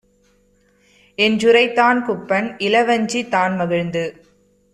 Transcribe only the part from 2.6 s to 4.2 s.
இளவஞ்சி தான்மகிழ்ந்து